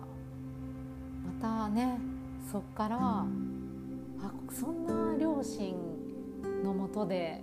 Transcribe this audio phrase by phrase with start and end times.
[0.00, 1.98] またね
[2.50, 3.26] そっからあ
[4.50, 5.74] そんな両親
[6.64, 7.42] のもとで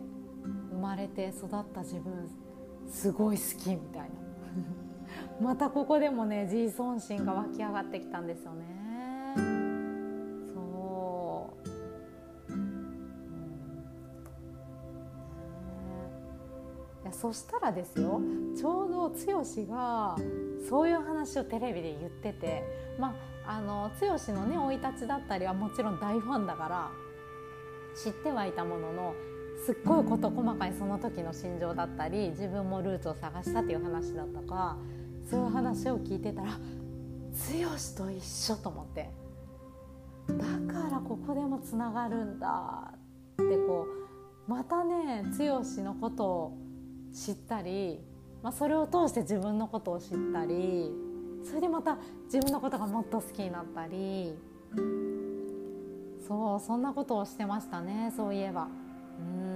[0.72, 2.30] 生まれて育った自分
[2.90, 4.08] すごい好きみたいな
[5.42, 8.83] またここでもね自尊心が湧き上がってきたんですよね。
[17.24, 18.20] そしたらですよ
[18.54, 19.16] ちょうど剛
[19.74, 20.18] が
[20.68, 22.64] そういう話をテレビで言ってて
[23.00, 23.16] ま
[23.46, 26.92] ああの剛のね生い立ちだったりはもちろん大ファンだから
[27.96, 29.14] 知ってはいたものの
[29.66, 34.76] すっごい事細かにその時の心情だったり自分もルーツを探したっていう話だったか
[35.30, 39.10] そういう話を聞いてたら剛と一緒と思って
[40.28, 40.36] だ
[40.74, 42.92] からここでもつながるんだ
[43.42, 43.88] ってこ
[44.46, 46.58] うまたね剛のことを
[47.14, 48.00] 知ったり、
[48.42, 50.92] まあ、それを通して自分のことを知ったり
[51.44, 54.34] それでまた自分のことがもっと好きになったり
[56.28, 58.68] そうそんなことをしてましたねそういえば。
[59.20, 59.53] うん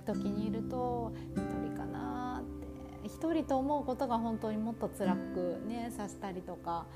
[0.00, 6.86] 辛い時にいると一人かなって一人と思うことが本当にもっと辛くねさせたりとか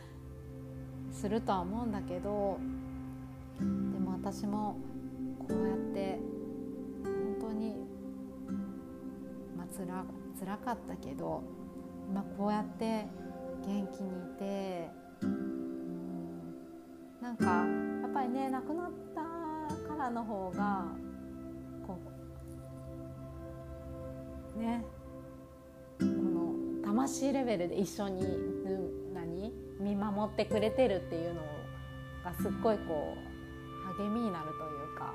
[1.13, 2.59] するとは思うんだけど
[3.59, 3.65] で
[3.99, 4.77] も私も
[5.49, 6.19] こうやって
[9.75, 10.05] つら
[10.39, 11.43] 辛かったけど、
[12.15, 13.07] まあ、こうやって
[13.67, 14.89] 元気にいて、
[15.23, 16.55] うん、
[17.21, 20.87] なんかやっぱりね亡くなったからの方が
[24.57, 24.85] ね。
[25.99, 28.23] この魂レベルで一緒に
[29.15, 29.53] 何？
[29.81, 31.43] 見守ってくれてるっていうの
[32.25, 34.57] がすっごいこう励みになるとい
[34.95, 35.15] うか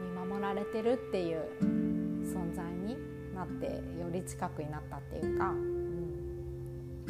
[0.00, 1.48] 見守られてるっていう
[2.22, 2.96] 存在に
[3.34, 3.66] なって
[3.98, 5.54] より近くになったっていうか、う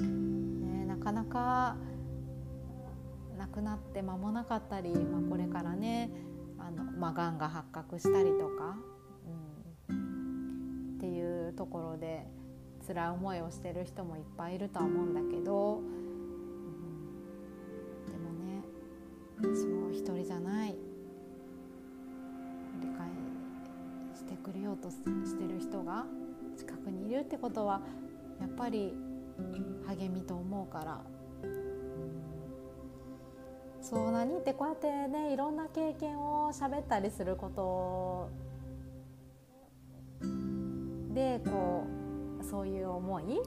[0.03, 0.61] ん。
[0.61, 1.77] ね、なかなか
[3.39, 6.11] 亡くなって間もなかったり、まあ、これからね
[6.59, 8.77] あの、まあ、がんが発覚したりとか、
[11.57, 12.25] ところで
[12.87, 15.85] 辛い思いをしてる人もいっぱいいるとは思うんだけど、うん、
[18.07, 18.63] でもね
[19.57, 20.77] そう一人じゃない。
[22.81, 23.09] 理解
[24.15, 25.09] してくれようとして
[25.49, 26.05] る人が
[26.57, 27.81] 近くにいるってことは
[28.41, 28.95] やっぱり
[29.87, 31.01] 励みと思うから、
[33.81, 38.31] そう何ってこうやってねいろんな経験を喋ったりすること
[41.17, 41.87] でこ
[42.41, 43.25] うそういう思い？
[43.33, 43.41] 一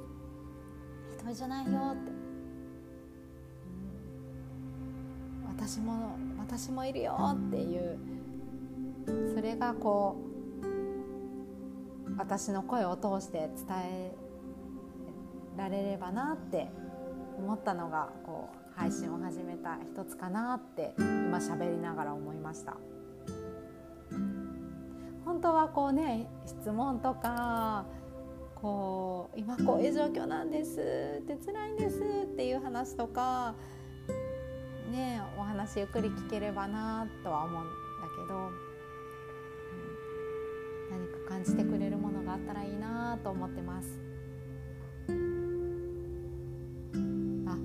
[1.24, 2.12] 人じゃないよって、
[5.46, 8.00] うん、私も私もいるよっていう。
[9.35, 10.18] それがこ
[12.08, 14.16] う私の声を通して伝え
[15.56, 16.72] られればなって
[17.38, 22.78] 思ったのがこう配信を始めた一つかなって今喋りながら思いました。
[25.29, 27.85] 本当はこうね質問とか
[28.56, 30.79] こう今こういう状況なんです
[31.19, 33.53] って辛いんですっていう話とか
[34.91, 37.69] ねお話ゆっくり聞ければなとは思うんだ
[38.17, 38.50] けど
[40.90, 44.00] 何か感じてくれるものがあったらいいなと思ってます。
[47.46, 47.56] あ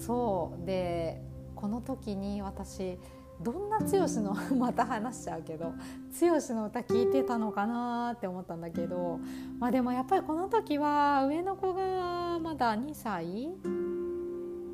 [0.00, 1.20] そうで
[1.56, 2.96] この時に私
[3.40, 3.86] どんな剛
[4.20, 5.66] の また話しちゃうけど
[6.20, 9.20] 剛の歌聞いてたのかなって思ったんだけど
[9.58, 13.50] まあでもやっぱりこの時は上の子がまだ2歳。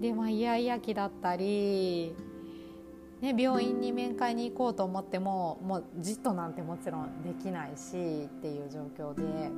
[0.00, 2.14] でまあイヤイヤ期だったり
[3.20, 9.50] ね、病院に面会に行こうと思ってももうじっとなんてもちろんできないしっていう状況で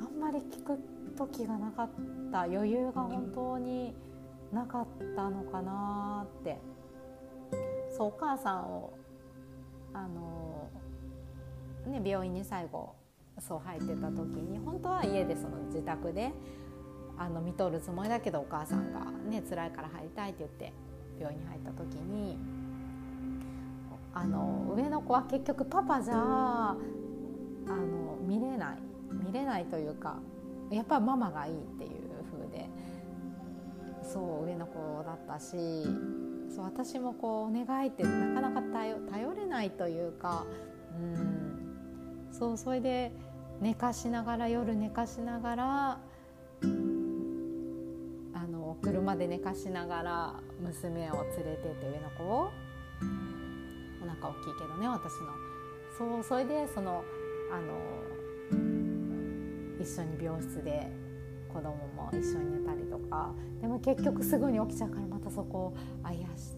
[0.00, 0.78] あんまり聞く
[1.16, 1.90] 時がなかっ
[2.30, 2.42] た。
[2.42, 3.92] 余裕が本当に
[4.52, 4.86] なかっ
[5.16, 6.60] たのかなって
[8.00, 8.94] そうお母さんを
[9.92, 10.70] あの、
[11.86, 12.94] ね、病院に最後
[13.38, 16.32] そう入ってた時に本当は家でその自宅で
[17.18, 20.72] あの見とるつもりだけどお母さんがね辛いから入りたいって言って
[21.18, 22.38] 病院に入った時に
[24.14, 26.76] あの上の子は結局パパじゃあ
[27.68, 28.78] の見れない
[29.26, 30.16] 見れないというか
[30.70, 31.90] やっぱママがいいっていう
[32.32, 32.66] 風で
[34.02, 35.56] そう上の子だったし
[36.54, 40.44] そう私もこうお願いってなかなか頼頼れないというか
[40.98, 41.70] うん。
[42.32, 43.12] そうそれで
[43.60, 45.98] 寝かしながら夜寝かしながら
[46.62, 52.50] あの車で寝かしながら娘を連れてって上の子を。
[54.02, 55.28] お腹大きいけどね私の。
[55.98, 57.04] そうそれでその
[57.52, 57.78] あの
[59.78, 60.90] 一緒に病室で
[61.52, 63.32] 子供も一緒に寝たりとか。
[63.60, 66.56] でも結局すぐに起きちゃうからまたそこをあいやし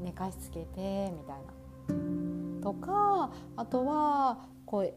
[0.00, 2.62] 寝かしつけてみたいな。
[2.62, 4.94] とかあとはこう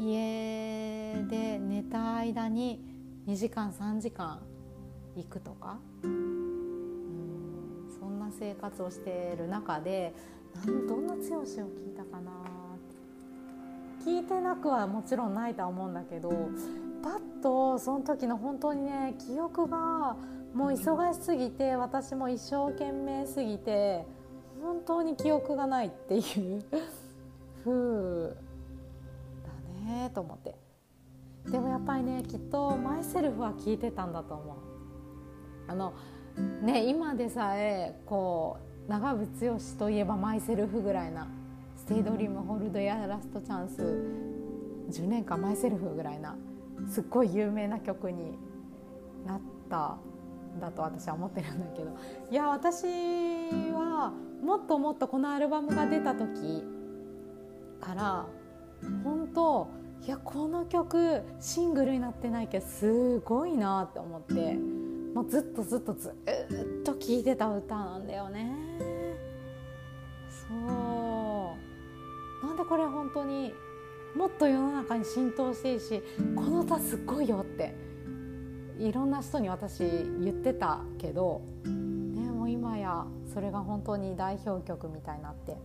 [0.00, 2.84] 家で寝た間に
[3.26, 4.40] 2時間3時間
[5.16, 5.78] 行くとか。
[6.02, 6.24] うん
[7.98, 10.14] そんな生活をしている中で
[10.54, 12.32] なんどんな強しを聞いたかな
[14.04, 16.30] 聞いてなくはもちろんないとは思うんだけど
[17.04, 20.16] パッとその時の本当にね記憶が
[20.54, 24.06] もう忙しすぎて私も一生懸命すぎて
[24.62, 26.64] 本当に記憶がないっていう
[27.62, 28.30] 風
[29.84, 30.54] だねと思って。
[31.50, 34.56] でもやっぱりねきっとマイセルフは聞いてたんだと思う。
[35.68, 35.92] あの
[36.62, 38.56] ね今でさえこ
[38.88, 41.28] う長渕剛といえばマイセルフぐらいな
[41.76, 43.82] ステイドリームホールドやラストチャンス
[44.90, 46.34] 10年間マイセルフぐらいな
[46.88, 48.38] すっごい有名な曲に
[49.26, 49.96] なった
[50.60, 51.96] だと私は思ってるんだけど
[52.30, 52.84] いや私
[53.72, 54.12] は
[54.42, 56.64] もっともっとこのアルバムが出た時
[57.80, 58.26] から
[59.02, 59.68] 本当
[60.02, 64.54] いやこの曲シングルになってないけどすごいなって思って
[65.14, 68.52] もうずっとずっとずっと聴いてた歌なんだよね。
[70.48, 73.54] そうなんでこれ本当に
[74.14, 76.02] もっと世の中に浸透していいし
[76.34, 77.74] この歌すっごいよって
[78.78, 81.70] いろんな人に私言ってたけど、ね、
[82.30, 85.56] もう今やそれが本当に代表曲みたいになって、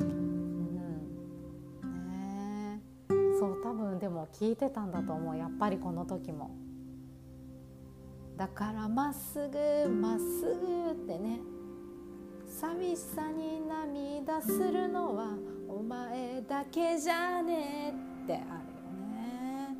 [0.00, 0.98] うん。
[1.82, 2.80] ね、
[3.38, 5.36] そう多分でも聞いてたんだと思う。
[5.36, 6.50] やっぱりこの時も。
[8.36, 11.40] だからまっすぐまっすぐってね
[12.46, 15.34] 寂しさに涙するのは
[15.74, 18.44] お前だけじゃねえってあるよ
[19.08, 19.74] ね。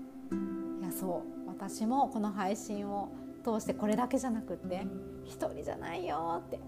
[0.81, 1.49] いやそう。
[1.49, 3.11] 私もこの配信を
[3.45, 4.87] 通してこれだけじゃなくって
[5.25, 6.59] 一人じゃないよって。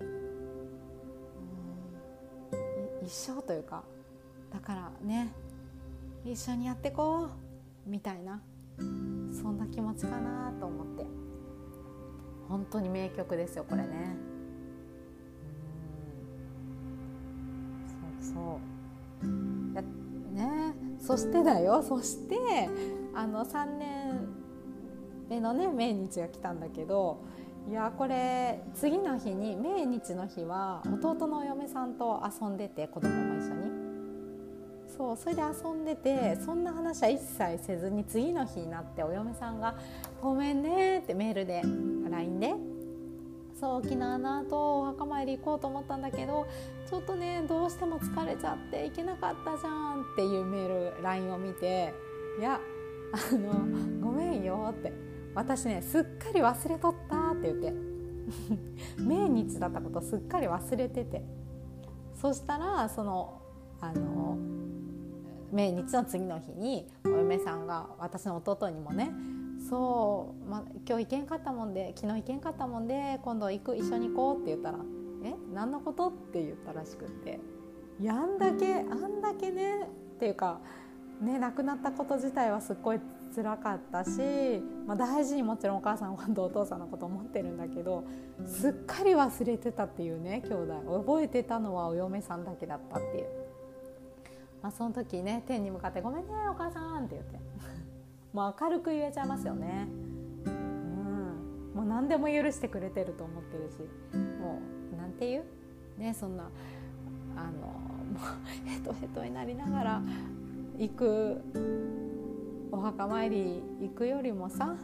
[3.03, 3.83] 一生というか
[4.53, 5.33] だからね
[6.25, 7.31] 一緒にやってこ
[7.87, 8.43] うみたいな。
[8.79, 11.07] そんな気持ちかなと思って。
[12.49, 14.17] 本当に名曲ですよこれね。
[18.21, 18.74] そうそう。
[21.07, 21.83] そしてだよ。
[21.83, 22.37] そして
[23.15, 24.29] あの3年
[25.29, 27.23] 目のね命日が来たんだけど
[27.69, 33.75] いやこれ次の日に命日の日は弟のお嫁さんと遊んでて子供も一緒に。
[34.97, 39.75] そうそれで遊んでてそんな話は一切せずに次の日になってお嫁さんが
[40.23, 41.63] 「ごめんね」ってメールで
[42.11, 42.55] LINE で。
[43.61, 46.47] そう沖縄の後お墓参り行こうと思ったんだけど
[46.95, 51.93] ちょっとねどうしても疲れちゃって行けなかったじゃんっていうメール LINE を見て
[52.39, 52.61] 「いや
[53.13, 53.53] あの
[54.01, 54.93] ごめんよ」って。
[55.35, 57.75] 私ねすっかり忘れとったって言って。
[59.03, 61.25] 命日だったことすっかり忘れてて。
[62.15, 63.41] そしたらその
[63.81, 64.39] あの
[65.51, 69.13] 命日の次の日にお嫁さんが私の弟にもね
[69.69, 74.79] そう、ま、今日行けんかったもんで昨日行けんかったもんで今度行く一緒に行こうって言ったら
[75.25, 77.41] 「え何のこと?」って言ったらしくって
[78.01, 80.61] 「やんだけあんだけね」っていうか
[81.21, 83.01] ね亡くなったこと自体はすっごい
[83.35, 84.11] 辛かったし、
[84.87, 88.05] まあ、大事にもちろんお母さんとお父さんのこと思ってるんだけど
[88.47, 90.75] すっかり忘れてたっていうね兄弟。
[91.05, 93.27] 覚えてたのはお嫁さんだけだったっていう、
[94.63, 97.39] まあ、その時ね天に向かって「ごめんねお母さん」って言って。
[98.33, 99.87] もう明るく言えちゃいますよね。
[100.47, 103.79] うん、もう何でも許してくれてると思ってるし。
[104.41, 104.74] もう
[105.25, 105.45] なんていう？
[105.99, 106.45] ねそんな
[107.37, 107.75] あのも
[108.15, 110.03] う ヘトヘトになりながら
[110.79, 111.41] 行く
[112.71, 114.77] お墓参り行くよりもさ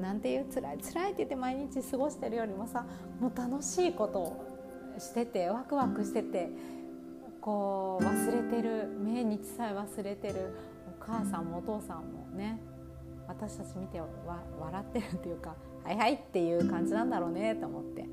[0.00, 0.44] なんていう？
[0.46, 2.84] 辛い辛いって言って毎日過ごしてるよりもさ
[3.20, 4.44] もう楽しいことを
[4.98, 6.50] しててワクワクしてて
[7.40, 10.52] こう忘れてる命日さえ忘れてる
[11.00, 12.58] お母さんもお父さんもね
[13.28, 14.08] 私たち見てわ
[14.60, 15.54] 笑ってるっていうか
[15.84, 18.06] はいはいっていう感じなんだろうねと思って、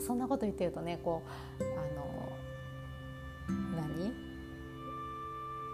[0.00, 1.22] そんなこと言ってるとねこ
[1.60, 2.32] うあの
[3.76, 4.12] 何？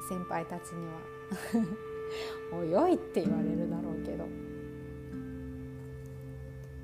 [0.08, 0.92] 先輩たちには。
[2.52, 4.28] おいおいって言われるだろうけど。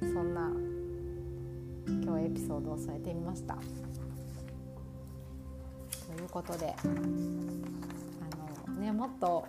[0.00, 0.50] そんな
[2.02, 3.54] 今日エピソードを添えてみました。
[3.54, 3.60] と
[6.22, 6.86] いうことであ
[8.70, 9.46] の、ね、もっと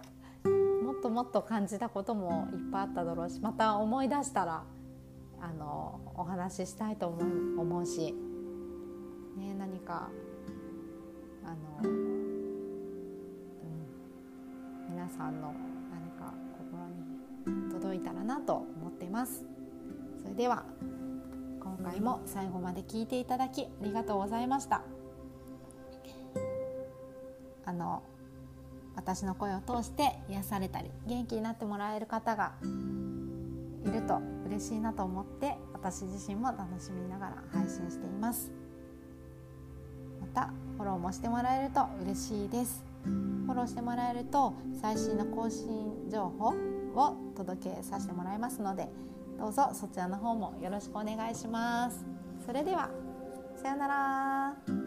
[0.83, 4.63] もっともっと感じたこともいっぱいあっただろうしまた思い出したら
[5.41, 8.13] あのお話ししたいと思う思うし、
[9.37, 10.09] ね、何か
[11.43, 12.47] あの、うん、
[14.89, 15.53] 皆さんの
[15.91, 16.87] 何か心
[17.67, 19.43] に届いたらなと思ってます。
[20.21, 20.63] それでは
[21.59, 24.83] 今回も最後まで聞いていただきありがとうございました。
[27.65, 28.03] あの
[28.95, 32.53] 私の声を通して癒されたり元気になってもらえる方が
[33.85, 34.21] いると
[34.51, 38.51] 嬉しいなと思って私自身も楽しみながら配信しています。
[40.19, 42.83] またフォローもしてもらえると嬉しいです。
[43.03, 46.49] フォローしてもらえると最新の更新情報
[46.95, 48.89] を届けさせてもらいますので
[49.39, 52.05] どうぞそちらの方もよろしくお願いします。
[52.45, 52.89] それでは
[53.55, 54.80] さようなら。